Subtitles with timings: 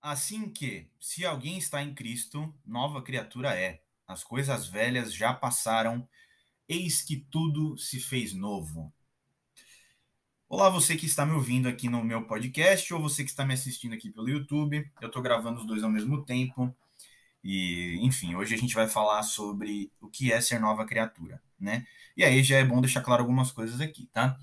[0.00, 3.82] Assim que, se alguém está em Cristo, nova criatura é.
[4.06, 6.08] As coisas velhas já passaram,
[6.68, 8.92] eis que tudo se fez novo.
[10.48, 13.54] Olá, você que está me ouvindo aqui no meu podcast ou você que está me
[13.54, 14.88] assistindo aqui pelo YouTube.
[15.00, 16.74] Eu estou gravando os dois ao mesmo tempo.
[17.42, 21.84] E, enfim, hoje a gente vai falar sobre o que é ser nova criatura, né?
[22.16, 24.38] E aí já é bom deixar claro algumas coisas aqui, tá?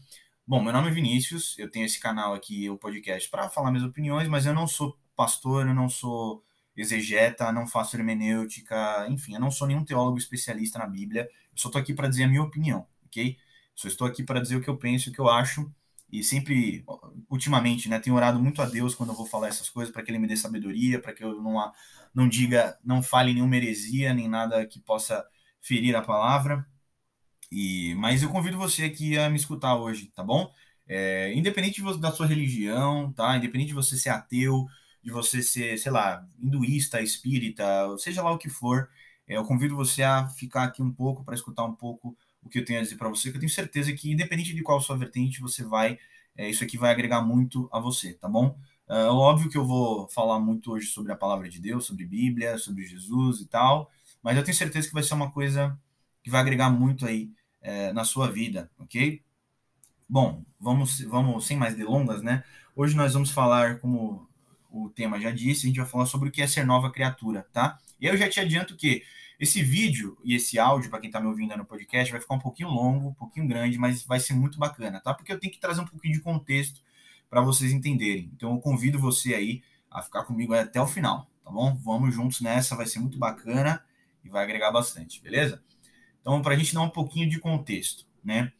[0.46, 3.88] Bom, meu nome é Vinícius, eu tenho esse canal aqui, o podcast, para falar minhas
[3.88, 6.44] opiniões, mas eu não sou pastor, eu não sou
[6.76, 11.70] exegeta, não faço hermenêutica, enfim, eu não sou nenhum teólogo especialista na Bíblia, eu só
[11.70, 13.38] estou aqui para dizer a minha opinião, ok?
[13.74, 15.72] Só estou aqui para dizer o que eu penso, o que eu acho,
[16.12, 16.84] e sempre,
[17.30, 20.12] ultimamente, né, tenho orado muito a Deus quando eu vou falar essas coisas, para que
[20.12, 21.72] Ele me dê sabedoria, para que eu não,
[22.14, 25.26] não diga, não fale nenhuma heresia, nem nada que possa
[25.62, 26.66] ferir a palavra.
[27.52, 30.52] E, mas eu convido você aqui a me escutar hoje, tá bom?
[30.88, 33.36] É, independente da sua religião, tá?
[33.38, 34.66] Independente de você ser ateu,
[35.06, 37.64] de você ser, sei lá, hinduísta, espírita,
[38.00, 38.90] seja lá o que for,
[39.28, 42.60] é, eu convido você a ficar aqui um pouco para escutar um pouco o que
[42.60, 44.98] eu tenho a dizer para você, que eu tenho certeza que, independente de qual sua
[44.98, 46.00] vertente, você vai,
[46.36, 48.58] é, isso aqui vai agregar muito a você, tá bom?
[48.88, 52.58] É óbvio que eu vou falar muito hoje sobre a palavra de Deus, sobre Bíblia,
[52.58, 53.92] sobre Jesus e tal,
[54.24, 55.80] mas eu tenho certeza que vai ser uma coisa
[56.24, 57.32] que vai agregar muito aí
[57.62, 59.22] é, na sua vida, ok?
[60.10, 62.44] Bom, vamos, vamos sem mais delongas, né?
[62.76, 64.28] Hoje nós vamos falar, como
[64.84, 67.48] o tema já disse, a gente vai falar sobre o que é ser nova criatura,
[67.54, 67.78] tá?
[68.00, 69.04] Eu já te adianto que
[69.40, 72.40] esse vídeo e esse áudio, para quem está me ouvindo no podcast, vai ficar um
[72.40, 75.14] pouquinho longo, um pouquinho grande, mas vai ser muito bacana, tá?
[75.14, 76.82] Porque eu tenho que trazer um pouquinho de contexto
[77.30, 78.32] para vocês entenderem.
[78.36, 81.76] Então eu convido você aí a ficar comigo até o final, tá bom?
[81.84, 83.84] Vamos juntos nessa, vai ser muito bacana
[84.24, 85.62] e vai agregar bastante, beleza?
[86.22, 88.52] Então, para a gente dar um pouquinho de contexto, né?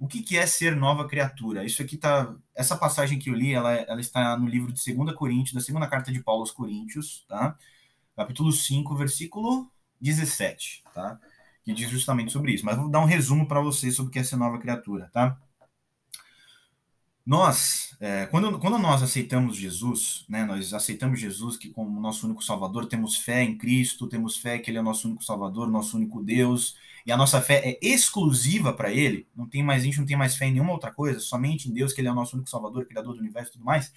[0.00, 1.62] O que, que é ser nova criatura?
[1.62, 2.34] Isso aqui tá.
[2.54, 5.86] Essa passagem que eu li, ela, ela está no livro de 2 Coríntios, da segunda
[5.86, 7.54] carta de Paulo aos Coríntios, tá?
[8.16, 9.70] Capítulo 5, versículo
[10.00, 11.20] 17, tá?
[11.62, 12.64] Que diz justamente sobre isso.
[12.64, 15.38] Mas vou dar um resumo para vocês sobre o que é ser nova criatura, tá?
[17.30, 22.42] Nós, é, quando, quando nós aceitamos Jesus, né, nós aceitamos Jesus que como nosso único
[22.42, 26.20] Salvador, temos fé em Cristo, temos fé que Ele é nosso único Salvador, nosso único
[26.24, 26.74] Deus,
[27.06, 30.16] e a nossa fé é exclusiva para Ele, não tem mais, a gente não tem
[30.16, 32.50] mais fé em nenhuma outra coisa, somente em Deus, que Ele é o nosso único
[32.50, 33.92] Salvador, Criador do Universo e tudo mais,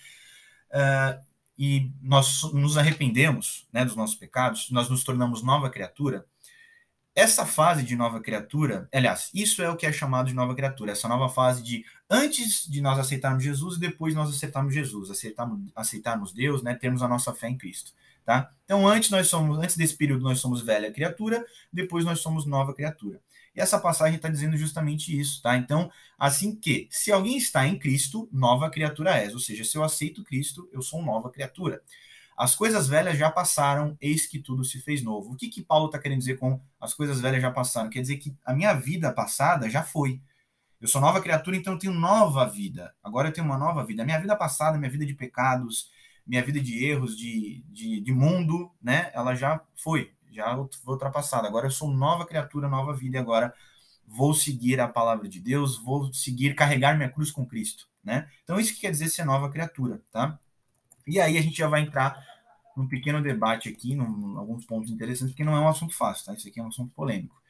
[0.69, 1.19] uh,
[1.57, 6.23] e nós nos arrependemos né, dos nossos pecados, nós nos tornamos nova criatura,
[7.15, 10.91] essa fase de nova criatura, aliás, isso é o que é chamado de nova criatura,
[10.93, 15.71] essa nova fase de antes de nós aceitarmos Jesus e depois nós aceitarmos Jesus, aceitarmos,
[15.75, 17.93] aceitarmos Deus, né, termos a nossa fé em Cristo,
[18.25, 18.51] tá?
[18.65, 22.73] Então antes nós somos, antes desse período nós somos velha criatura, depois nós somos nova
[22.73, 23.21] criatura.
[23.55, 25.55] E essa passagem está dizendo justamente isso, tá?
[25.55, 29.83] Então, assim que, se alguém está em Cristo, nova criatura és, ou seja, se eu
[29.83, 31.83] aceito Cristo, eu sou nova criatura.
[32.37, 35.33] As coisas velhas já passaram, eis que tudo se fez novo.
[35.33, 37.89] O que, que Paulo está querendo dizer com as coisas velhas já passaram?
[37.89, 40.21] Quer dizer que a minha vida passada já foi.
[40.81, 42.93] Eu sou nova criatura, então eu tenho nova vida.
[43.03, 44.03] Agora eu tenho uma nova vida.
[44.03, 45.89] A minha vida passada, minha vida de pecados,
[46.25, 49.11] minha vida de erros, de, de, de mundo, né?
[49.13, 51.47] Ela já foi, já foi ultrapassada.
[51.47, 53.53] Agora eu sou nova criatura, nova vida, e agora
[54.05, 58.29] vou seguir a palavra de Deus, vou seguir, carregar minha cruz com Cristo, né?
[58.43, 60.39] Então isso que quer dizer ser nova criatura, tá?
[61.07, 62.23] E aí a gente já vai entrar
[62.75, 66.33] num pequeno debate aqui, num, alguns pontos interessantes, porque não é um assunto fácil, tá?
[66.33, 67.41] Isso aqui é um assunto polêmico.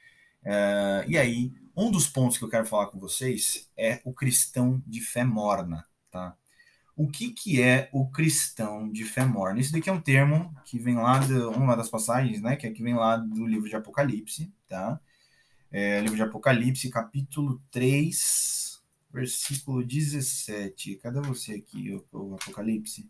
[0.44, 4.84] É, e aí, um dos pontos que eu quero falar com vocês é o cristão
[4.86, 6.36] de fé morna, tá?
[6.96, 9.60] O que, que é o cristão de fé morna?
[9.60, 12.56] Isso daqui é um termo que vem lá de uma das passagens, né?
[12.56, 15.00] Que é que vem lá do livro de Apocalipse, tá?
[15.72, 18.80] É, livro de Apocalipse, capítulo 3,
[19.12, 20.98] versículo 17.
[20.98, 23.10] Cadê você aqui, o, o Apocalipse?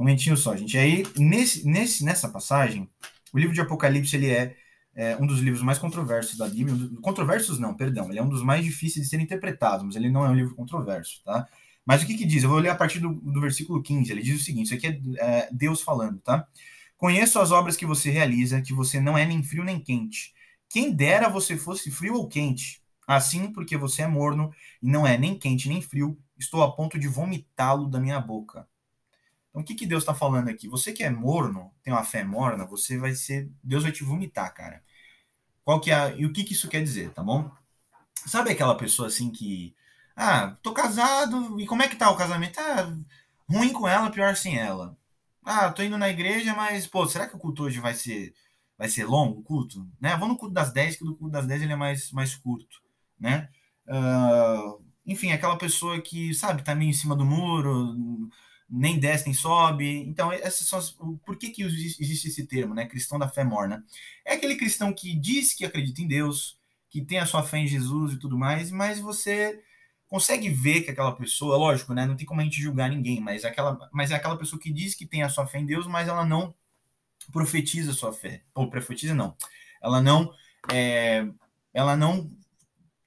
[0.00, 0.78] Um momentinho só, gente.
[0.78, 2.88] Aí, nesse, nesse, nessa passagem,
[3.34, 4.56] o livro de Apocalipse ele é,
[4.94, 6.74] é, um dos livros mais controversos da Bíblia.
[7.02, 8.08] Controversos não, perdão.
[8.08, 10.54] Ele é um dos mais difíceis de ser interpretado, mas ele não é um livro
[10.54, 11.46] controverso, tá?
[11.84, 12.42] Mas o que que diz?
[12.42, 14.10] Eu vou ler a partir do, do versículo 15.
[14.10, 14.86] Ele diz o seguinte, isso aqui
[15.18, 16.48] é, é Deus falando, tá?
[16.96, 20.32] Conheço as obras que você realiza, que você não é nem frio nem quente.
[20.70, 22.80] Quem dera você fosse frio ou quente.
[23.06, 24.50] Assim, porque você é morno
[24.82, 28.66] e não é nem quente nem frio, estou a ponto de vomitá-lo da minha boca.
[29.50, 30.68] Então, o que, que Deus está falando aqui?
[30.68, 33.50] Você que é morno, tem uma fé morna, você vai ser.
[33.62, 34.82] Deus vai te vomitar, cara.
[35.64, 36.16] Qual que é.
[36.16, 37.50] E o que, que isso quer dizer, tá bom?
[38.26, 39.74] Sabe aquela pessoa assim que.
[40.16, 42.58] Ah, tô casado, e como é que tá o casamento?
[42.60, 42.94] Ah,
[43.48, 44.96] ruim com ela, pior sem ela.
[45.44, 48.34] Ah, tô indo na igreja, mas, pô, será que o culto hoje vai ser
[48.80, 49.86] vai ser longo o culto?
[50.00, 50.16] Né?
[50.16, 52.82] Vou no culto das 10, que o culto das 10 ele é mais, mais curto,
[53.18, 53.50] né?
[53.86, 57.94] Uh, enfim, aquela pessoa que, sabe, tá meio em cima do muro,
[58.70, 60.04] nem desce nem sobe.
[60.06, 62.86] Então, essas são as, por que, que existe esse termo, né?
[62.86, 63.84] Cristão da fé morna?
[64.24, 66.58] É aquele cristão que diz que acredita em Deus,
[66.88, 69.60] que tem a sua fé em Jesus e tudo mais, mas você
[70.06, 72.06] consegue ver que aquela pessoa, lógico, né?
[72.06, 74.94] Não tem como a gente julgar ninguém, mas, aquela, mas é aquela pessoa que diz
[74.94, 76.54] que tem a sua fé em Deus, mas ela não
[77.32, 78.42] profetiza a sua fé.
[78.54, 79.36] Ou profetiza, não.
[79.82, 80.32] Ela não.
[80.72, 81.26] É,
[81.72, 82.30] ela não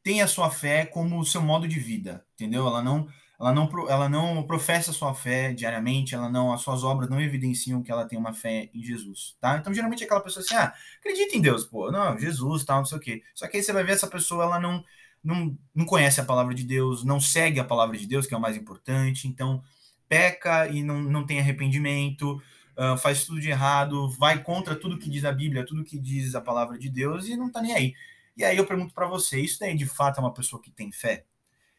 [0.02, 2.68] tem a sua fé como o seu modo de vida, entendeu?
[2.68, 3.08] Ela não
[3.40, 7.82] ela não, ela não professa sua fé diariamente, ela não, as suas obras não evidenciam
[7.82, 9.58] que ela tem uma fé em Jesus, tá?
[9.58, 12.98] Então, geralmente, aquela pessoa assim, ah, acredita em Deus, pô, não, Jesus, tal, não sei
[12.98, 13.24] o quê.
[13.34, 14.84] Só que aí você vai ver essa pessoa, ela não,
[15.24, 18.38] não, não conhece a palavra de Deus, não segue a palavra de Deus, que é
[18.38, 19.64] o mais importante, então
[20.08, 22.42] peca e não, não tem arrependimento,
[22.78, 26.36] uh, faz tudo de errado, vai contra tudo que diz a Bíblia, tudo que diz
[26.36, 27.94] a palavra de Deus e não tá nem aí.
[28.38, 30.92] E aí eu pergunto para você, isso daí de fato é uma pessoa que tem
[30.92, 31.26] fé?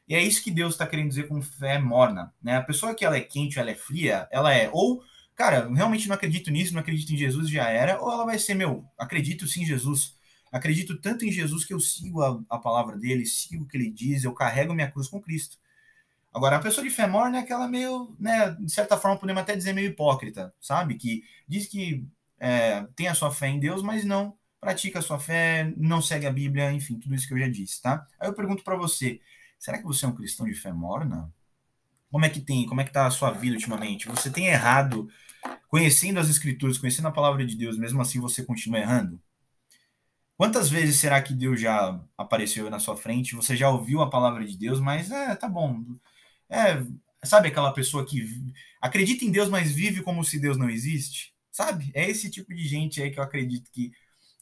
[0.08, 2.56] E é isso que Deus está querendo dizer com fé morna, né?
[2.56, 5.02] A pessoa que ela é quente, ela é fria, ela é ou,
[5.34, 8.54] cara, realmente não acredito nisso, não acredito em Jesus, já era, ou ela vai ser,
[8.54, 10.14] meu, acredito sim em Jesus,
[10.54, 13.90] Acredito tanto em Jesus que eu sigo a, a palavra dele, sigo o que ele
[13.90, 15.58] diz, eu carrego minha cruz com Cristo.
[16.32, 19.56] Agora, a pessoa de fé morna é aquela meio, né, de certa forma, podemos até
[19.56, 20.94] dizer meio hipócrita, sabe?
[20.94, 22.06] Que diz que
[22.38, 26.24] é, tem a sua fé em Deus, mas não pratica a sua fé, não segue
[26.24, 28.06] a Bíblia, enfim, tudo isso que eu já disse, tá?
[28.20, 29.20] Aí eu pergunto para você,
[29.64, 31.32] será que você é um cristão de fé morna?
[32.10, 34.06] Como é que tem, como é que tá a sua vida ultimamente?
[34.08, 35.08] Você tem errado
[35.68, 39.18] conhecendo as escrituras, conhecendo a palavra de Deus, mesmo assim você continua errando?
[40.36, 43.34] Quantas vezes será que Deus já apareceu na sua frente?
[43.34, 45.82] Você já ouviu a palavra de Deus, mas é, tá bom.
[46.50, 46.84] É,
[47.24, 48.22] sabe aquela pessoa que
[48.82, 51.34] acredita em Deus, mas vive como se Deus não existe?
[51.50, 51.90] Sabe?
[51.94, 53.92] É esse tipo de gente aí que eu acredito que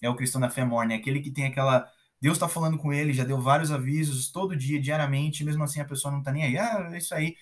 [0.02, 1.88] é o cristão da fé morna, é aquele que tem aquela
[2.22, 5.84] Deus está falando com ele, já deu vários avisos todo dia, diariamente, mesmo assim a
[5.84, 6.56] pessoa não tá nem aí.
[6.56, 7.36] Ah, é isso aí.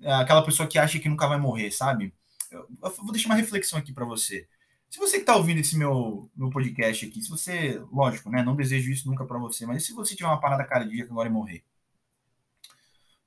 [0.00, 2.12] É aquela pessoa que acha que nunca vai morrer, sabe?
[2.50, 4.48] Eu, eu vou deixar uma reflexão aqui para você.
[4.90, 8.56] Se você que está ouvindo esse meu, meu podcast aqui, se você, lógico, né, não
[8.56, 11.64] desejo isso nunca para você, mas se você tiver uma parada cardíaca agora e morrer,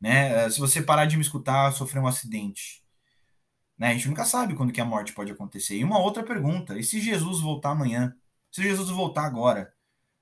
[0.01, 2.83] né, eh, se você parar de me escutar, sofrer um acidente,
[3.77, 5.77] né, a gente nunca sabe quando que a morte pode acontecer.
[5.77, 8.13] E uma outra pergunta, e se Jesus voltar amanhã?
[8.51, 9.73] Se Jesus voltar agora,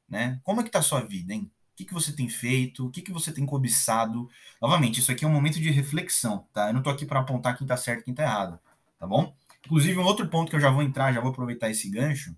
[0.08, 1.52] né, como é que tá a sua vida, hein?
[1.74, 2.88] O que, que você tem feito?
[2.88, 4.30] O que, que você tem cobiçado?
[4.62, 6.70] Novamente, isso aqui é um momento de reflexão, tá?
[6.70, 8.60] Eu não tô aqui para apontar quem tá certo e quem tá errado,
[8.98, 9.36] tá bom?
[9.66, 12.36] Inclusive, um outro ponto que eu já vou entrar, já vou aproveitar esse gancho,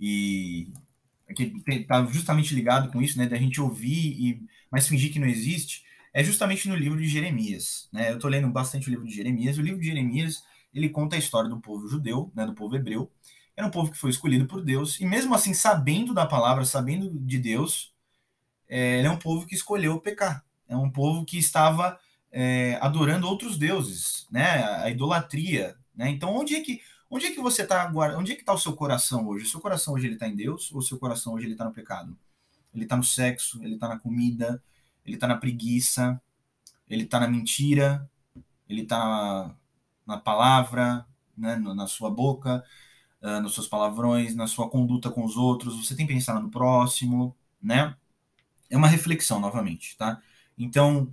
[0.00, 0.72] e
[1.34, 5.26] que está justamente ligado com isso, né, da gente ouvir e mas fingir que não
[5.28, 8.10] existe, é justamente no livro de Jeremias, né?
[8.10, 9.56] Eu estou lendo bastante o livro de Jeremias.
[9.56, 13.10] O livro de Jeremias ele conta a história do povo judeu, né, do povo hebreu.
[13.56, 17.10] Era um povo que foi escolhido por Deus e mesmo assim sabendo da palavra, sabendo
[17.10, 17.92] de Deus,
[18.68, 20.44] é, é um povo que escolheu pecar.
[20.68, 21.98] É um povo que estava
[22.32, 24.64] é, adorando outros deuses, né?
[24.82, 26.10] A idolatria, né?
[26.10, 28.18] Então, onde é que onde é que você está agora?
[28.18, 29.44] Onde é que está o seu coração hoje?
[29.44, 31.64] O seu coração hoje ele está em Deus ou o seu coração hoje ele está
[31.64, 32.16] no pecado?
[32.74, 34.60] Ele está no sexo, ele está na comida,
[35.06, 36.20] ele está na preguiça,
[36.88, 38.08] ele está na mentira,
[38.68, 39.54] ele está na,
[40.06, 41.56] na, palavra, né?
[41.56, 42.64] na sua boca,
[43.24, 45.74] uh, nos seus palavrões, na sua conduta com os outros.
[45.84, 47.96] Você tem pensado no próximo, né?
[48.70, 50.20] É uma reflexão novamente, tá?
[50.56, 51.12] Então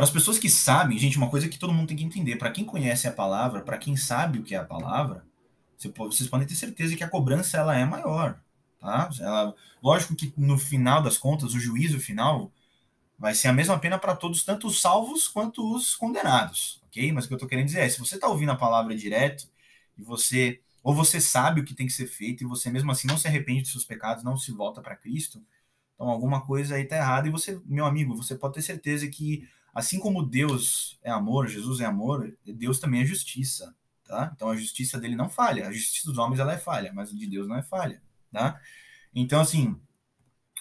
[0.00, 2.50] para as pessoas que sabem, gente, uma coisa que todo mundo tem que entender, para
[2.50, 5.26] quem conhece a palavra, para quem sabe o que é a palavra,
[5.76, 8.40] vocês podem ter certeza que a cobrança ela é maior,
[8.78, 9.10] tá?
[9.20, 12.50] Ela, lógico que no final das contas, o juízo final
[13.18, 17.12] vai ser a mesma pena para todos, tanto os salvos quanto os condenados, ok?
[17.12, 19.46] Mas o que eu estou querendo dizer é, se você está ouvindo a palavra direto
[19.98, 23.06] e você ou você sabe o que tem que ser feito e você mesmo assim
[23.06, 25.44] não se arrepende dos seus pecados, não se volta para Cristo,
[25.94, 29.48] então alguma coisa aí está errada e você, meu amigo, você pode ter certeza que
[29.74, 34.32] Assim como Deus é amor, Jesus é amor, Deus também é justiça, tá?
[34.34, 35.68] Então a justiça dele não falha.
[35.68, 38.60] A justiça dos homens ela é falha, mas a de Deus não é falha, tá?
[39.14, 39.80] Então assim,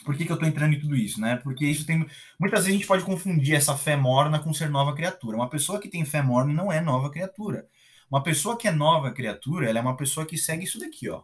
[0.05, 1.38] por que, que eu estou entrando em tudo isso, né?
[1.38, 2.05] Porque isso tem
[2.39, 5.38] muitas vezes a gente pode confundir essa fé morna com ser nova criatura.
[5.38, 7.67] Uma pessoa que tem fé morna não é nova criatura.
[8.09, 11.23] Uma pessoa que é nova criatura, ela é uma pessoa que segue isso daqui, ó.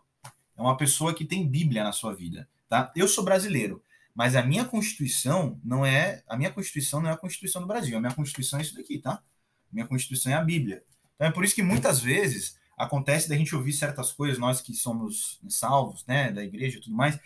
[0.57, 2.91] É uma pessoa que tem Bíblia na sua vida, tá?
[2.95, 3.81] Eu sou brasileiro.
[4.13, 7.97] Mas a minha Constituição não é a minha Constituição não é a Constituição do Brasil.
[7.97, 9.21] A minha Constituição é isso daqui, tá?
[9.69, 10.81] Minha Constituição é a Bíblia.
[11.15, 14.73] Então é por isso que muitas vezes acontece da gente ouvir certas coisas, nós que
[14.73, 17.17] somos salvos, né, da igreja e tudo mais,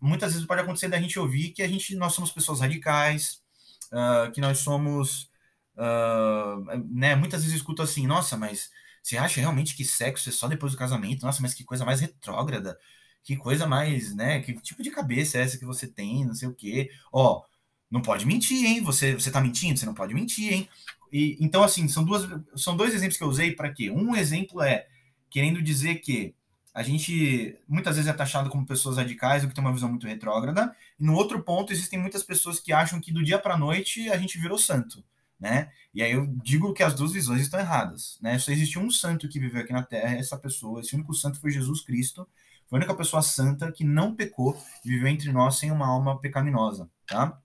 [0.00, 3.40] muitas vezes pode acontecer da gente ouvir que a gente nós somos pessoas radicais,
[3.92, 5.30] uh, que nós somos,
[5.76, 8.70] uh, né, muitas vezes eu escuto assim, nossa, mas
[9.02, 11.24] você acha realmente que sexo é só depois do casamento?
[11.26, 12.78] Nossa, mas que coisa mais retrógrada
[13.24, 14.40] que coisa mais, né?
[14.40, 16.90] Que tipo de cabeça é essa que você tem, não sei o quê.
[17.10, 17.42] Ó,
[17.90, 18.82] não pode mentir, hein?
[18.82, 20.68] Você, você tá mentindo, você não pode mentir, hein?
[21.10, 23.90] E, então, assim, são, duas, são dois exemplos que eu usei para quê?
[23.90, 24.86] Um exemplo é
[25.30, 26.34] querendo dizer que
[26.74, 30.06] a gente muitas vezes é taxado como pessoas radicais, o que tem uma visão muito
[30.06, 30.74] retrógrada.
[31.00, 34.18] E no outro ponto, existem muitas pessoas que acham que do dia para noite a
[34.18, 35.02] gente virou santo,
[35.44, 35.70] né?
[35.92, 38.38] E aí eu digo que as duas visões estão erradas, né?
[38.38, 41.50] Só existe um santo que viveu aqui na Terra, essa pessoa, esse único santo foi
[41.50, 42.26] Jesus Cristo,
[42.66, 46.18] foi a única pessoa santa que não pecou e viveu entre nós sem uma alma
[46.18, 47.38] pecaminosa, tá?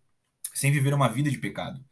[0.54, 1.84] Sem viver uma vida de pecado.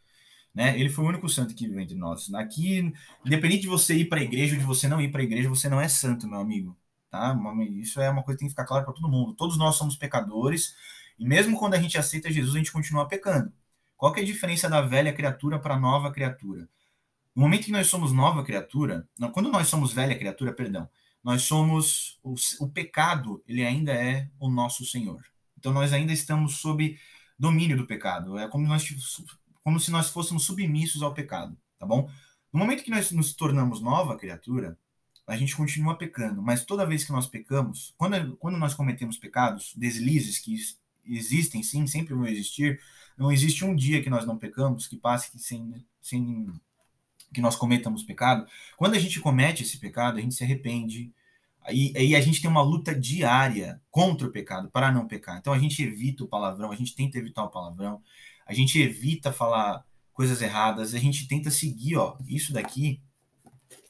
[0.56, 0.80] Né?
[0.80, 2.34] Ele foi o único santo que viveu entre nós.
[2.34, 2.94] Aqui,
[3.26, 5.50] independente de você ir para a igreja ou de você não ir para a igreja,
[5.50, 6.76] você não é santo, meu amigo.
[7.12, 7.38] Tá?
[7.82, 9.34] Isso é uma coisa que tem que ficar claro para todo mundo.
[9.34, 10.74] Todos nós somos pecadores
[11.20, 13.52] e mesmo quando a gente aceita Jesus, a gente continua pecando.
[13.98, 16.70] Qual que é a diferença da velha criatura para a nova criatura?
[17.36, 20.88] No momento que nós somos nova criatura, não, quando nós somos velha criatura, perdão,
[21.24, 25.22] nós somos o, o pecado, ele ainda é o nosso Senhor.
[25.58, 26.98] Então nós ainda estamos sob
[27.38, 28.38] domínio do pecado.
[28.38, 28.88] É como nós
[29.64, 32.10] como se nós fôssemos submissos ao pecado, tá bom?
[32.54, 34.78] No momento que nós nos tornamos nova criatura,
[35.28, 39.74] a gente continua pecando, mas toda vez que nós pecamos, quando, quando nós cometemos pecados,
[39.76, 40.56] deslizes que
[41.06, 42.80] existem sim, sempre vão existir,
[43.18, 46.54] não existe um dia que nós não pecamos, que passe sem, sem
[47.34, 48.48] que nós cometamos pecado.
[48.76, 51.12] Quando a gente comete esse pecado, a gente se arrepende,
[51.70, 55.38] e, e a gente tem uma luta diária contra o pecado, para não pecar.
[55.38, 58.02] Então a gente evita o palavrão, a gente tenta evitar o palavrão,
[58.46, 59.84] a gente evita falar
[60.14, 63.02] coisas erradas, a gente tenta seguir, ó, isso daqui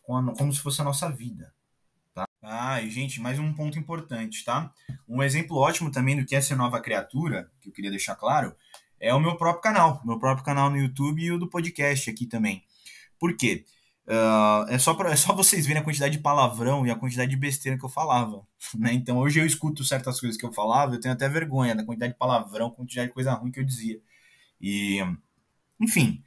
[0.03, 1.53] como, como se fosse a nossa vida.
[2.13, 2.27] Tá?
[2.41, 4.73] Ah, e gente, mais um ponto importante, tá?
[5.07, 8.55] Um exemplo ótimo também do que é ser nova criatura, que eu queria deixar claro,
[8.99, 12.25] é o meu próprio canal, meu próprio canal no YouTube e o do podcast aqui
[12.25, 12.63] também.
[13.19, 13.65] Por quê?
[14.07, 17.29] Uh, é, só pra, é só vocês verem a quantidade de palavrão e a quantidade
[17.29, 18.45] de besteira que eu falava.
[18.77, 18.93] Né?
[18.93, 22.13] Então hoje eu escuto certas coisas que eu falava, eu tenho até vergonha da quantidade
[22.13, 23.99] de palavrão, quantidade de coisa ruim que eu dizia.
[24.59, 24.99] E,
[25.79, 26.23] enfim,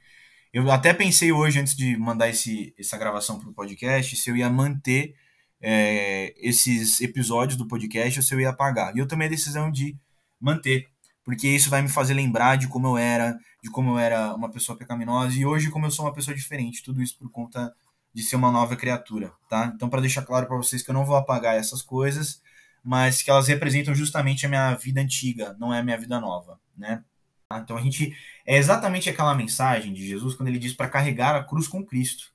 [0.53, 4.35] eu até pensei hoje, antes de mandar esse, essa gravação para o podcast, se eu
[4.35, 5.15] ia manter
[5.61, 8.95] é, esses episódios do podcast ou se eu ia apagar.
[8.95, 9.95] E eu tomei a decisão de
[10.39, 10.87] manter,
[11.31, 14.51] porque isso vai me fazer lembrar de como eu era, de como eu era uma
[14.51, 16.83] pessoa pecaminosa e hoje como eu sou uma pessoa diferente.
[16.83, 17.73] Tudo isso por conta
[18.13, 19.71] de ser uma nova criatura, tá?
[19.73, 22.41] Então, para deixar claro para vocês que eu não vou apagar essas coisas,
[22.83, 26.59] mas que elas representam justamente a minha vida antiga, não é a minha vida nova,
[26.75, 27.01] né?
[27.47, 27.59] Tá?
[27.59, 28.13] Então a gente
[28.45, 32.25] é exatamente aquela mensagem de Jesus quando ele diz para carregar a cruz com Cristo.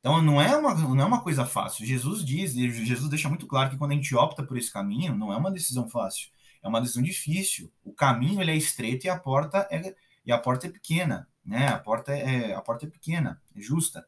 [0.00, 1.84] Então não é uma não é uma coisa fácil.
[1.84, 5.30] Jesus diz, Jesus deixa muito claro que quando a gente opta por esse caminho, não
[5.30, 6.30] é uma decisão fácil,
[6.62, 7.72] é uma decisão difícil.
[7.84, 11.68] O caminho ele é estreito e a porta é e a porta é pequena, né?
[11.68, 14.06] A porta é a porta é pequena, é justa.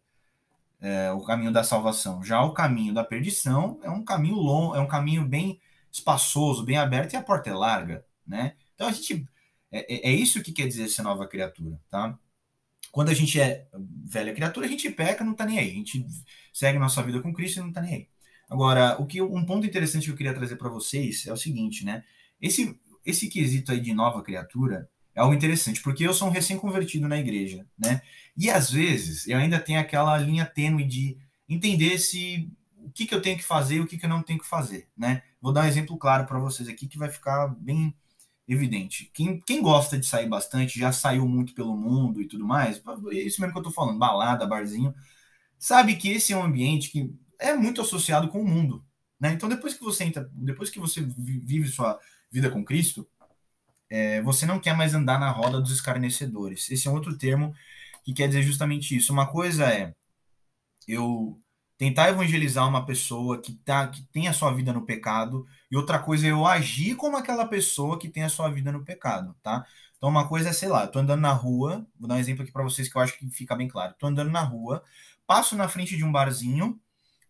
[0.81, 2.23] É, o caminho da salvação.
[2.23, 6.77] Já o caminho da perdição é um caminho longo, é um caminho bem espaçoso, bem
[6.77, 8.55] aberto e a porta é larga, né?
[8.75, 9.27] Então a gente
[9.73, 12.19] é, é, é isso que quer dizer ser nova criatura, tá?
[12.93, 13.67] Quando a gente é
[14.05, 15.71] velha criatura, a gente peca, não tá nem aí.
[15.71, 16.07] A gente
[16.53, 18.09] segue nossa vida com Cristo e não tá nem aí.
[18.49, 21.85] Agora, o que um ponto interessante que eu queria trazer para vocês é o seguinte,
[21.85, 22.05] né?
[22.45, 27.07] Esse esse quesito aí de nova criatura é algo interessante, porque eu sou um recém-convertido
[27.07, 28.03] na igreja, né?
[28.37, 31.17] E às vezes eu ainda tenho aquela linha tênue de
[31.49, 34.23] entender se o que, que eu tenho que fazer e o que, que eu não
[34.23, 35.23] tenho que fazer, né?
[35.41, 37.95] Vou dar um exemplo claro para vocês aqui que vai ficar bem
[38.49, 39.11] evidente.
[39.15, 42.83] Quem, quem gosta de sair bastante, já saiu muito pelo mundo e tudo mais,
[43.13, 44.95] é isso mesmo que eu tô falando, balada, barzinho,
[45.59, 48.85] sabe que esse é um ambiente que é muito associado com o mundo.
[49.19, 49.33] Né?
[49.33, 51.99] Então, depois que você entra, depois que você vive sua
[52.35, 53.09] vida com Cristo,
[53.89, 56.69] é, você não quer mais andar na roda dos escarnecedores.
[56.71, 57.55] Esse é um outro termo
[58.05, 59.13] que quer dizer justamente isso.
[59.13, 59.95] Uma coisa é
[60.89, 61.41] eu
[61.79, 65.99] tentar evangelizar uma pessoa que, tá, que tem a sua vida no pecado, e outra
[65.99, 69.65] coisa é eu agir como aquela pessoa que tem a sua vida no pecado, tá?
[69.97, 72.43] Então, uma coisa é, sei lá, eu tô andando na rua, vou dar um exemplo
[72.43, 73.95] aqui para vocês que eu acho que fica bem claro.
[73.99, 74.83] Tô andando na rua,
[75.27, 76.81] passo na frente de um barzinho,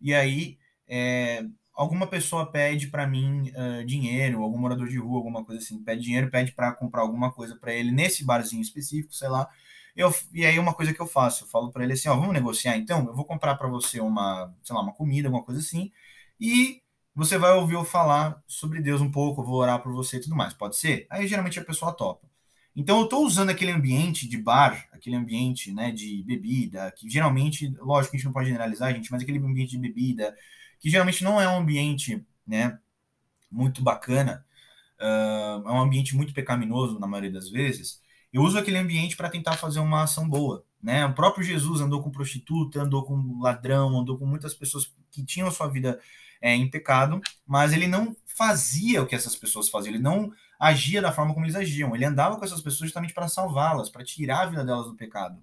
[0.00, 0.58] e aí
[0.88, 1.44] é,
[1.75, 6.02] alguma pessoa pede para mim uh, dinheiro, algum morador de rua, alguma coisa assim, pede
[6.02, 9.49] dinheiro, pede para comprar alguma coisa para ele nesse barzinho específico, sei lá.
[9.97, 12.33] Eu, e aí uma coisa que eu faço, eu falo para ele assim, ó, vamos
[12.33, 15.93] negociar então, eu vou comprar para você uma, sei lá, uma comida, alguma coisa assim,
[16.40, 16.83] e
[17.14, 20.21] você vai ouvir eu falar sobre Deus um pouco, eu vou orar por você e
[20.21, 21.07] tudo mais, pode ser?
[21.11, 22.28] Aí geralmente a pessoa topa.
[22.76, 27.69] Então eu estou usando aquele ambiente de bar, aquele ambiente, né, de bebida, que geralmente,
[27.78, 30.35] lógico a gente não pode generalizar, gente, mas aquele ambiente de bebida,
[30.84, 32.78] que geralmente não é um ambiente, né,
[33.50, 34.44] muito bacana,
[35.00, 39.30] uh, é um ambiente muito pecaminoso na maioria das vezes, eu uso aquele ambiente para
[39.30, 40.62] tentar fazer uma ação boa.
[40.82, 41.06] Né?
[41.06, 45.48] O próprio Jesus andou com prostituta, andou com ladrão, andou com muitas pessoas que tinham
[45.48, 45.98] a sua vida
[46.42, 51.00] é, em pecado, mas ele não fazia o que essas pessoas faziam, ele não agia
[51.00, 51.94] da forma como eles agiam.
[51.94, 55.42] Ele andava com essas pessoas justamente para salvá-las, para tirar a vida delas do pecado.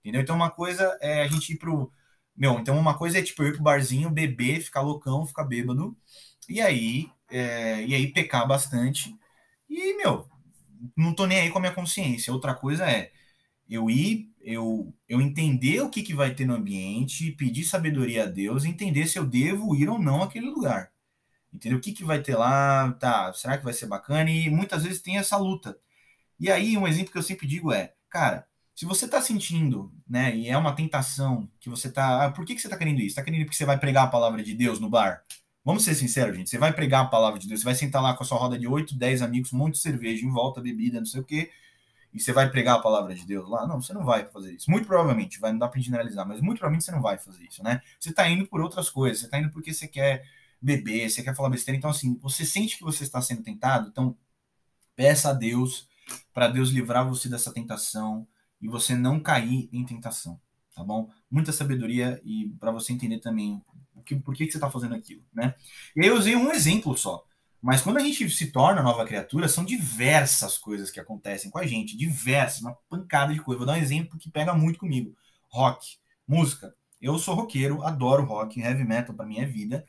[0.00, 0.20] Entendeu?
[0.20, 1.92] Então, uma coisa é a gente ir pro.
[2.40, 5.96] Meu, então uma coisa é tipo eu ir pro barzinho, beber, ficar loucão, ficar bêbado,
[6.48, 9.14] e aí, é, e aí pecar bastante.
[9.68, 10.28] E, meu,
[10.96, 12.32] não tô nem aí com a minha consciência.
[12.32, 13.12] Outra coisa é
[13.68, 18.26] eu ir, eu, eu entender o que, que vai ter no ambiente, pedir sabedoria a
[18.26, 20.92] Deus, entender se eu devo ir ou não àquele lugar.
[21.52, 21.78] Entendeu?
[21.78, 22.92] O que, que vai ter lá?
[22.94, 24.30] Tá, será que vai ser bacana?
[24.30, 25.78] E muitas vezes tem essa luta.
[26.40, 28.46] E aí, um exemplo que eu sempre digo é, cara,
[28.80, 32.54] se você está sentindo, né, e é uma tentação que você está, ah, por que,
[32.54, 33.08] que você está querendo isso?
[33.08, 35.22] Está querendo porque você vai pregar a palavra de Deus no bar?
[35.62, 36.48] Vamos ser sinceros, gente.
[36.48, 38.58] Você vai pregar a palavra de Deus, você vai sentar lá com a sua roda
[38.58, 41.50] de 8, 10 amigos, um monte de cerveja em volta, bebida, não sei o quê,
[42.10, 43.66] e você vai pregar a palavra de Deus lá?
[43.66, 44.70] Não, você não vai fazer isso.
[44.70, 47.62] Muito provavelmente, vai, não dá para generalizar, mas muito provavelmente você não vai fazer isso,
[47.62, 47.82] né?
[47.98, 50.24] Você está indo por outras coisas, você está indo porque você quer
[50.58, 51.76] beber, você quer falar besteira.
[51.76, 54.16] Então, assim, você sente que você está sendo tentado, então
[54.96, 55.86] peça a Deus
[56.32, 58.26] para Deus livrar você dessa tentação,
[58.60, 60.40] e você não cair em tentação,
[60.74, 61.10] tá bom?
[61.30, 63.62] Muita sabedoria e para você entender também
[63.94, 65.54] o que, por que, que você está fazendo aquilo, né?
[65.96, 67.24] E aí eu usei um exemplo só,
[67.62, 71.66] mas quando a gente se torna nova criatura, são diversas coisas que acontecem com a
[71.66, 73.58] gente, diversas, uma pancada de coisa.
[73.58, 75.14] Vou dar um exemplo que pega muito comigo:
[75.48, 76.74] rock, música.
[77.00, 79.84] Eu sou roqueiro, adoro rock, heavy metal para minha vida.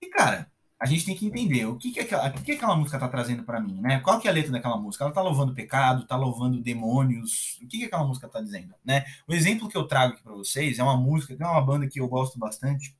[0.00, 2.98] E cara, a gente tem que entender o que, que, aquela, que, que aquela música
[2.98, 4.00] está trazendo para mim, né?
[4.00, 5.04] Qual que é a letra daquela música?
[5.04, 7.58] Ela está louvando pecado, está louvando demônios?
[7.62, 9.04] O que, que aquela música está dizendo, né?
[9.26, 11.98] O exemplo que eu trago aqui para vocês é uma música, é uma banda que
[12.00, 12.94] eu gosto bastante.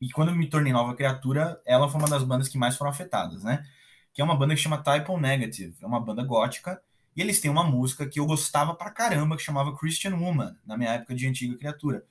[0.00, 2.90] E quando eu me tornei nova criatura, ela foi uma das bandas que mais foram
[2.90, 3.64] afetadas, né?
[4.12, 6.80] Que é uma banda que chama Type O Negative, é uma banda gótica.
[7.16, 10.76] E eles têm uma música que eu gostava pra caramba, que chamava Christian Woman, na
[10.76, 12.04] minha época de antiga criatura.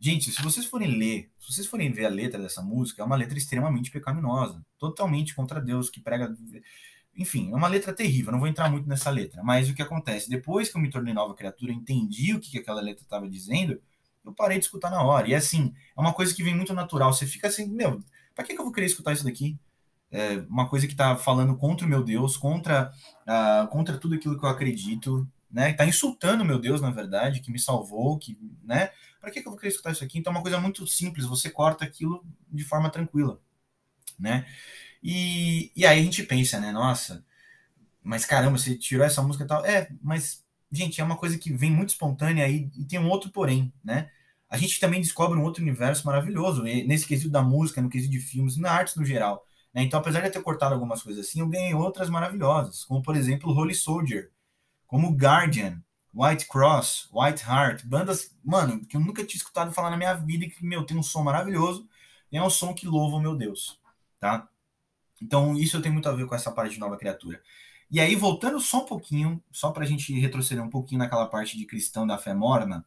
[0.00, 3.16] Gente, se vocês forem ler, se vocês forem ver a letra dessa música, é uma
[3.16, 6.34] letra extremamente pecaminosa, totalmente contra Deus, que prega.
[7.14, 9.42] Enfim, é uma letra terrível, não vou entrar muito nessa letra.
[9.42, 10.30] Mas o que acontece?
[10.30, 13.80] Depois que eu me tornei nova criatura, entendi o que, que aquela letra estava dizendo,
[14.24, 15.28] eu parei de escutar na hora.
[15.28, 17.12] E assim, é uma coisa que vem muito natural.
[17.12, 18.02] Você fica assim, meu,
[18.42, 19.58] que, que eu vou querer escutar isso daqui?
[20.10, 24.38] É uma coisa que está falando contra o meu Deus, contra, uh, contra tudo aquilo
[24.38, 25.72] que eu acredito, né?
[25.72, 28.90] Tá insultando meu Deus, na verdade, que me salvou, que, né?
[29.20, 30.18] Para que, que eu vou querer escutar isso aqui?
[30.18, 33.40] Então é uma coisa muito simples, você corta aquilo de forma tranquila,
[34.18, 34.46] né?
[35.02, 36.72] E, e aí a gente pensa, né?
[36.72, 37.24] Nossa,
[38.02, 39.64] mas caramba, você tirou essa música e tal.
[39.64, 43.30] É, mas, gente, é uma coisa que vem muito espontânea e, e tem um outro
[43.30, 44.10] porém, né?
[44.48, 48.18] A gente também descobre um outro universo maravilhoso, nesse quesito da música, no quesito de
[48.18, 49.46] filmes, na arte no geral.
[49.72, 49.82] Né?
[49.82, 53.16] Então, apesar de eu ter cortado algumas coisas assim, eu ganhei outras maravilhosas, como por
[53.16, 54.30] exemplo Holy Soldier,
[54.90, 55.80] como Guardian,
[56.12, 60.44] White Cross, White Heart, bandas, mano, que eu nunca tinha escutado falar na minha vida
[60.44, 61.88] e que, meu, tem um som maravilhoso
[62.32, 63.80] e é um som que louva o meu Deus,
[64.18, 64.48] tá?
[65.22, 67.40] Então, isso tem muito a ver com essa parte de nova criatura.
[67.88, 71.56] E aí, voltando só um pouquinho, só para a gente retroceder um pouquinho naquela parte
[71.56, 72.84] de cristão da fé morna,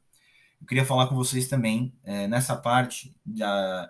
[0.60, 3.90] eu queria falar com vocês também, é, nessa parte da,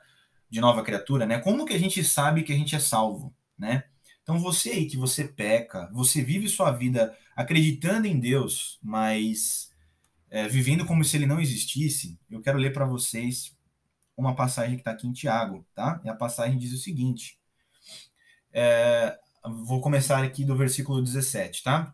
[0.52, 1.40] de nova criatura, né?
[1.40, 3.86] Como que a gente sabe que a gente é salvo, né?
[4.24, 9.70] Então você aí que você peca, você vive sua vida acreditando em Deus, mas
[10.30, 13.56] é, vivendo como se ele não existisse, eu quero ler para vocês
[14.16, 16.02] uma passagem que está aqui em Tiago, tá?
[16.04, 17.38] E a passagem diz o seguinte.
[18.52, 19.18] É,
[19.66, 21.94] vou começar aqui do versículo 17, tá?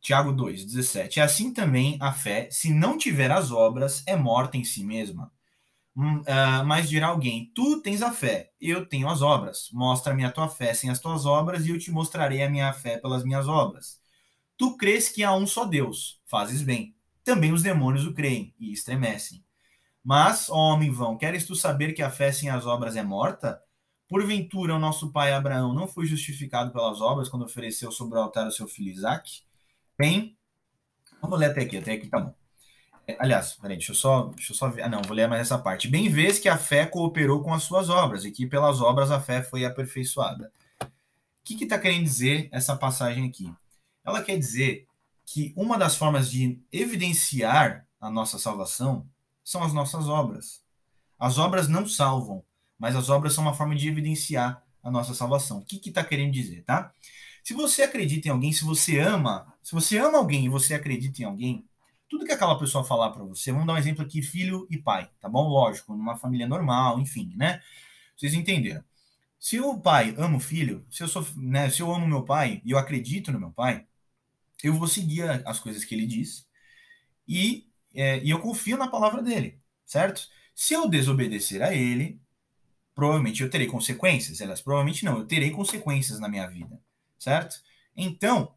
[0.00, 1.20] Tiago 2, 17.
[1.20, 5.30] Assim também a fé, se não tiver as obras, é morta em si mesma.
[5.94, 9.68] Uh, mas dirá alguém: Tu tens a fé, eu tenho as obras.
[9.72, 12.98] Mostra-me a tua fé sem as tuas obras, e eu te mostrarei a minha fé
[12.98, 14.00] pelas minhas obras.
[14.56, 16.94] Tu crês que há um só Deus, fazes bem.
[17.24, 19.44] Também os demônios o creem e estremecem.
[20.04, 23.62] Mas, ó homem vão, queres tu saber que a fé sem as obras é morta?
[24.08, 28.46] Porventura, o nosso pai Abraão não foi justificado pelas obras quando ofereceu sobre o altar
[28.46, 29.42] o seu filho Isaac?
[29.96, 30.36] Bem,
[31.20, 32.41] vamos ler até aqui, até aqui tá bom.
[33.18, 34.82] Aliás, peraí, deixa eu só, deixa eu só ver.
[34.82, 35.88] Ah, não, vou ler mais essa parte.
[35.88, 39.20] Bem vês que a fé cooperou com as suas obras, e que pelas obras a
[39.20, 40.52] fé foi aperfeiçoada.
[40.80, 40.86] O
[41.44, 43.52] que está querendo dizer essa passagem aqui?
[44.04, 44.86] Ela quer dizer
[45.26, 49.06] que uma das formas de evidenciar a nossa salvação
[49.42, 50.62] são as nossas obras.
[51.18, 52.44] As obras não salvam,
[52.78, 55.58] mas as obras são uma forma de evidenciar a nossa salvação.
[55.58, 56.92] O que está querendo dizer, tá?
[57.42, 61.22] Se você acredita em alguém, se você ama, se você ama alguém e você acredita
[61.22, 61.64] em alguém,
[62.12, 65.08] tudo que aquela pessoa falar para você, vamos dar um exemplo aqui, filho e pai,
[65.18, 65.48] tá bom?
[65.48, 67.62] Lógico, numa família normal, enfim, né?
[68.14, 68.84] Vocês entenderam.
[69.38, 72.60] Se o pai ama o filho, se eu sou, né, se eu amo meu pai
[72.66, 73.86] e eu acredito no meu pai,
[74.62, 76.46] eu vou seguir as coisas que ele diz
[77.26, 80.28] e, é, e eu confio na palavra dele, certo?
[80.54, 82.20] Se eu desobedecer a ele,
[82.94, 84.42] provavelmente eu terei consequências.
[84.42, 86.78] Elas provavelmente não, eu terei consequências na minha vida,
[87.18, 87.62] certo?
[87.96, 88.54] Então,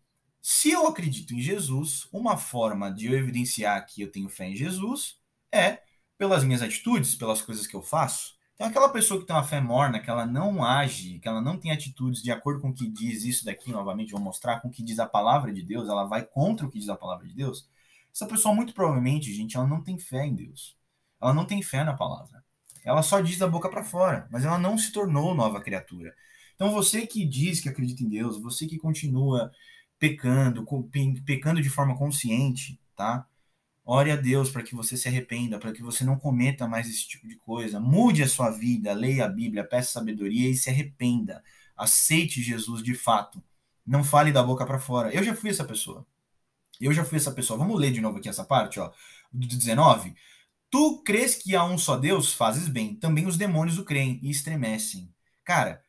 [0.48, 4.56] se eu acredito em Jesus, uma forma de eu evidenciar que eu tenho fé em
[4.56, 5.18] Jesus
[5.52, 5.82] é
[6.20, 8.36] pelas minhas atitudes, pelas coisas que eu faço.
[8.54, 11.58] Então, aquela pessoa que tem uma fé morna, que ela não age, que ela não
[11.58, 14.72] tem atitudes de acordo com o que diz isso daqui, novamente vou mostrar, com o
[14.72, 17.34] que diz a palavra de Deus, ela vai contra o que diz a palavra de
[17.34, 17.68] Deus.
[18.14, 20.78] Essa pessoa, muito provavelmente, gente, ela não tem fé em Deus.
[21.20, 22.46] Ela não tem fé na palavra.
[22.84, 26.16] Ela só diz da boca para fora, mas ela não se tornou nova criatura.
[26.54, 29.52] Então, você que diz que acredita em Deus, você que continua
[30.00, 30.66] pecando,
[31.26, 33.28] pecando de forma consciente, tá?
[33.84, 37.08] Ore a Deus para que você se arrependa, para que você não cometa mais esse
[37.08, 37.80] tipo de coisa.
[37.80, 41.44] Mude a sua vida, leia a Bíblia, peça sabedoria e se arrependa.
[41.78, 43.44] Aceite Jesus de fato.
[43.86, 45.14] Não fale da boca para fora.
[45.14, 46.06] Eu já fui essa pessoa.
[46.82, 47.60] Eu já fui essa pessoa.
[47.60, 48.92] Vamos ler de novo aqui essa parte, ó,
[49.32, 50.16] do 19.
[50.70, 52.34] Tu crês que há um só Deus?
[52.34, 52.96] Fazes bem.
[52.96, 55.14] Também os demônios o creem e estremecem.
[55.44, 55.84] Cara,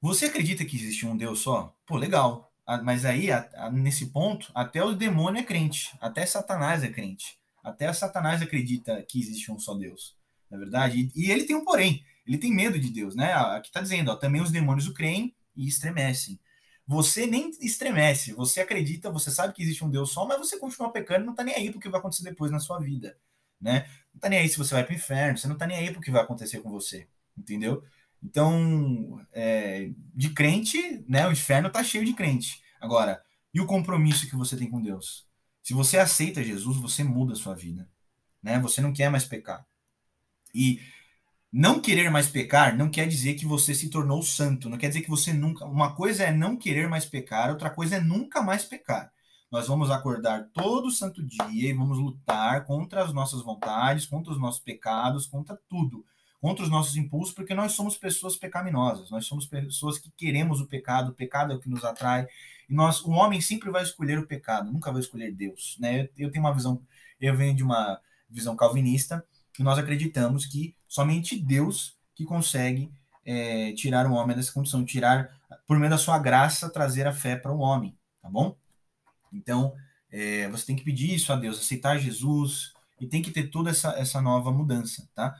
[0.00, 1.74] você acredita que existe um Deus só?
[1.86, 2.52] Pô, legal.
[2.82, 3.28] Mas aí,
[3.72, 9.20] nesse ponto, até o demônio é crente, até Satanás é crente, até Satanás acredita que
[9.20, 10.16] existe um só Deus,
[10.50, 11.08] na é verdade.
[11.14, 13.32] E, ele tem um porém, ele tem medo de Deus, né?
[13.32, 16.40] Aqui está dizendo, ó, também os demônios o creem e estremecem.
[16.88, 20.92] Você nem estremece, você acredita, você sabe que existe um Deus só, mas você continua
[20.92, 23.16] pecando e não está nem aí pro que vai acontecer depois na sua vida,
[23.60, 23.88] né?
[24.12, 25.92] Não está nem aí se você vai para o inferno, você não está nem aí
[25.92, 27.82] pro que vai acontecer com você, entendeu?
[28.26, 31.28] Então, é, de crente, né?
[31.28, 32.60] O inferno tá cheio de crente.
[32.80, 33.22] Agora,
[33.54, 35.24] e o compromisso que você tem com Deus?
[35.62, 37.88] Se você aceita Jesus, você muda a sua vida,
[38.42, 38.58] né?
[38.58, 39.64] Você não quer mais pecar.
[40.52, 40.80] E
[41.52, 45.02] não querer mais pecar não quer dizer que você se tornou santo, não quer dizer
[45.02, 45.64] que você nunca.
[45.64, 49.12] Uma coisa é não querer mais pecar, outra coisa é nunca mais pecar.
[49.52, 54.40] Nós vamos acordar todo santo dia e vamos lutar contra as nossas vontades, contra os
[54.40, 56.04] nossos pecados, contra tudo
[56.40, 60.66] contra os nossos impulsos, porque nós somos pessoas pecaminosas, nós somos pessoas que queremos o
[60.66, 62.26] pecado, o pecado é o que nos atrai,
[62.68, 66.00] e nós, o homem sempre vai escolher o pecado, nunca vai escolher Deus, né?
[66.00, 66.82] Eu, eu tenho uma visão,
[67.20, 69.24] eu venho de uma visão calvinista,
[69.58, 72.90] e nós acreditamos que somente Deus que consegue
[73.24, 75.30] é, tirar o homem dessa condição, tirar,
[75.66, 78.56] por meio da sua graça, trazer a fé para o homem, tá bom?
[79.32, 79.74] Então,
[80.10, 83.70] é, você tem que pedir isso a Deus, aceitar Jesus, e tem que ter toda
[83.70, 85.34] essa, essa nova mudança, tá?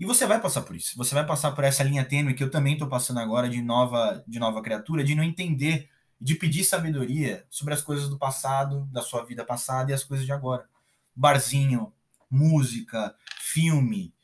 [0.00, 0.96] E você vai passar por isso.
[0.96, 4.24] Você vai passar por essa linha tênue que eu também estou passando agora de nova,
[4.26, 9.02] de nova criatura, de não entender, de pedir sabedoria sobre as coisas do passado, da
[9.02, 10.66] sua vida passada e as coisas de agora.
[11.14, 11.92] Barzinho,
[12.30, 14.14] música, filme,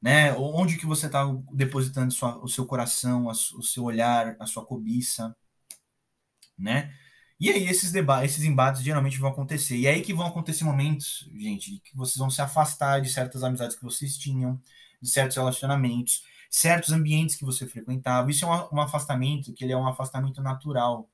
[0.00, 0.34] né?
[0.34, 4.62] Onde que você está depositando sua, o seu coração, a, o seu olhar, a sua
[4.66, 5.34] cobiça,
[6.58, 6.92] né?
[7.40, 9.76] E aí esses debates, esses embates geralmente vão acontecer.
[9.76, 13.42] E é aí que vão acontecer momentos, gente, que vocês vão se afastar de certas
[13.42, 14.60] amizades que vocês tinham,
[15.04, 18.30] de certos relacionamentos, certos ambientes que você frequentava.
[18.30, 21.10] Isso é um, um afastamento que ele é um afastamento natural.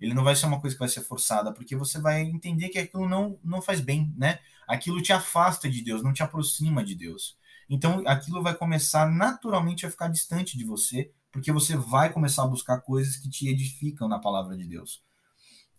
[0.00, 2.78] Ele não vai ser uma coisa que vai ser forçada, porque você vai entender que
[2.78, 4.38] aquilo não, não faz bem, né?
[4.68, 7.36] Aquilo te afasta de Deus, não te aproxima de Deus.
[7.68, 12.46] Então, aquilo vai começar naturalmente a ficar distante de você, porque você vai começar a
[12.46, 15.02] buscar coisas que te edificam na palavra de Deus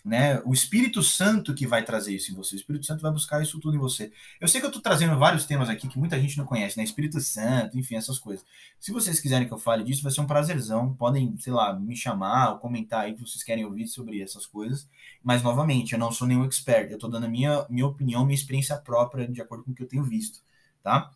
[0.06, 0.40] né?
[0.46, 2.56] O Espírito Santo que vai trazer isso em você.
[2.56, 4.14] O Espírito Santo vai buscar isso tudo em você.
[4.40, 6.84] Eu sei que eu estou trazendo vários temas aqui que muita gente não conhece, né?
[6.84, 8.46] Espírito Santo, enfim, essas coisas.
[8.80, 10.94] Se vocês quiserem que eu fale disso, vai ser um prazerzão.
[10.94, 14.88] Podem, sei lá, me chamar ou comentar aí que vocês querem ouvir sobre essas coisas.
[15.24, 16.92] Mas, novamente, eu não sou nenhum expert.
[16.92, 19.82] Eu estou dando a minha, minha opinião, minha experiência própria, de acordo com o que
[19.82, 20.40] eu tenho visto,
[20.84, 21.10] tá?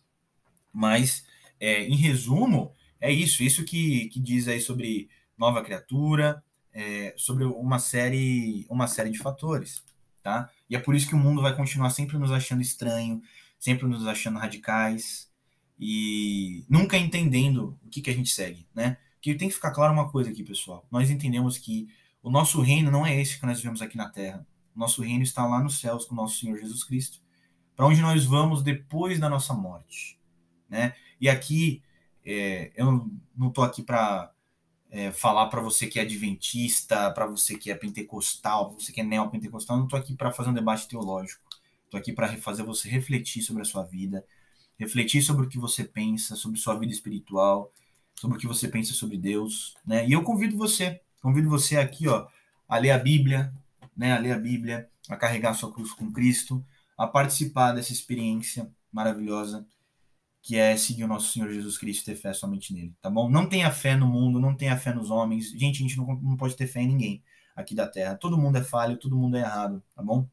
[0.72, 1.24] Mas,
[1.60, 3.44] é, em resumo, é isso.
[3.44, 9.18] Isso que, que diz aí sobre nova criatura, é, sobre uma série, uma série de
[9.18, 9.82] fatores,
[10.22, 10.50] tá?
[10.68, 13.22] E é por isso que o mundo vai continuar sempre nos achando estranho,
[13.58, 15.30] sempre nos achando radicais
[15.78, 18.96] e nunca entendendo o que, que a gente segue, né?
[19.20, 20.86] Que tem que ficar claro uma coisa aqui, pessoal.
[20.90, 21.88] Nós entendemos que
[22.22, 24.46] o nosso reino não é esse que nós vivemos aqui na Terra.
[24.74, 27.20] O nosso reino está lá nos céus com o nosso Senhor Jesus Cristo,
[27.74, 30.18] para onde nós vamos depois da nossa morte,
[30.68, 30.94] né?
[31.20, 31.82] E aqui
[32.24, 34.32] é, eu não estou aqui para
[34.90, 39.00] é, falar para você que é adventista, para você que é pentecostal, para você que
[39.00, 41.42] é neopentecostal, não estou aqui para fazer um debate teológico.
[41.84, 44.24] Estou aqui para fazer você refletir sobre a sua vida,
[44.78, 47.72] refletir sobre o que você pensa, sobre sua vida espiritual,
[48.14, 50.06] sobre o que você pensa sobre Deus, né?
[50.06, 52.26] E eu convido você, convido você aqui, ó,
[52.68, 53.52] a ler a Bíblia,
[53.96, 54.12] né?
[54.12, 56.64] A ler a Bíblia, a carregar a sua cruz com Cristo,
[56.96, 59.66] a participar dessa experiência maravilhosa
[60.42, 63.28] que é seguir o nosso Senhor Jesus Cristo e ter fé somente nele, tá bom?
[63.28, 65.50] Não tenha fé no mundo, não tenha fé nos homens.
[65.50, 67.22] Gente, a gente não, não pode ter fé em ninguém
[67.54, 68.16] aqui da terra.
[68.16, 70.26] Todo mundo é falho, todo mundo é errado, tá bom?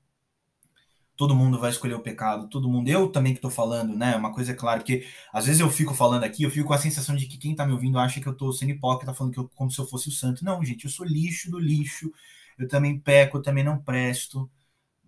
[1.15, 2.87] Todo mundo vai escolher o pecado, todo mundo.
[2.89, 4.15] Eu também que tô falando, né?
[4.15, 6.77] Uma coisa é clara, que às vezes eu fico falando aqui, eu fico com a
[6.77, 9.39] sensação de que quem tá me ouvindo acha que eu tô sendo hipócrita, falando que
[9.39, 10.45] eu, como se eu fosse o santo.
[10.45, 12.11] Não, gente, eu sou lixo do lixo.
[12.57, 14.49] eu também peco, eu também não presto.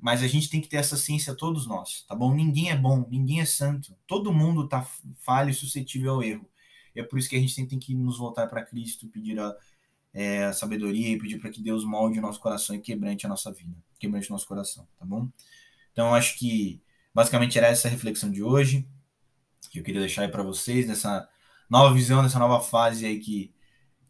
[0.01, 2.33] Mas a gente tem que ter essa ciência, todos nós, tá bom?
[2.33, 3.95] Ninguém é bom, ninguém é santo.
[4.07, 4.87] Todo mundo tá
[5.19, 6.49] falho e suscetível ao erro.
[6.95, 9.55] E é por isso que a gente tem que nos voltar para Cristo, pedir a,
[10.13, 13.29] é, a sabedoria e pedir para que Deus molde o nosso coração e quebrante a
[13.29, 15.29] nossa vida, quebrante o nosso coração, tá bom?
[15.91, 16.81] Então, acho que
[17.13, 18.87] basicamente era essa reflexão de hoje
[19.69, 21.27] que eu queria deixar aí para vocês nessa
[21.69, 23.53] nova visão, nessa nova fase aí que,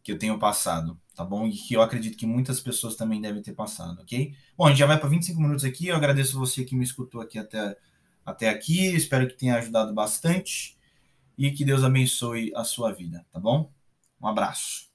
[0.03, 1.45] que eu tenho passado, tá bom?
[1.45, 4.33] E que eu acredito que muitas pessoas também devem ter passado, ok?
[4.57, 5.87] Bom, a gente já vai para 25 minutos aqui.
[5.87, 7.75] Eu agradeço você que me escutou aqui até,
[8.25, 8.95] até aqui.
[8.95, 10.77] Espero que tenha ajudado bastante
[11.37, 13.69] e que Deus abençoe a sua vida, tá bom?
[14.21, 14.88] Um abraço.